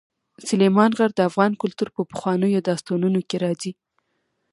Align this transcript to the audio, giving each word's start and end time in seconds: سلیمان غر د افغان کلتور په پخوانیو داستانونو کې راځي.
سلیمان 0.49 0.91
غر 0.97 1.11
د 1.15 1.19
افغان 1.29 1.51
کلتور 1.61 1.89
په 1.95 2.01
پخوانیو 2.11 2.65
داستانونو 2.69 3.19
کې 3.29 3.37
راځي. 3.43 3.71